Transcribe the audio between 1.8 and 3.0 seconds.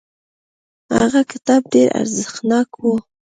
ارزښتناک و.